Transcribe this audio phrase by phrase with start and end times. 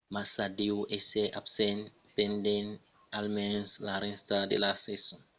[0.15, 1.79] massa deu èsser absent
[2.17, 2.69] pendent
[3.19, 5.27] almens la rèsta de la sason 2009